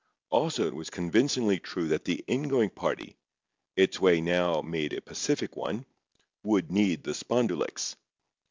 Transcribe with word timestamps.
Also 0.31 0.65
it 0.65 0.73
was 0.75 0.89
convincingly 0.89 1.59
true 1.59 1.87
that 1.89 2.05
the 2.05 2.25
ingoing 2.27 2.71
party—its 2.73 3.99
way 3.99 4.19
now 4.19 4.59
made 4.63 4.93
a 4.93 5.01
pacific 5.01 5.55
one—would 5.55 6.71
need 6.71 7.03
the 7.03 7.11
"spondulicks." 7.13 7.95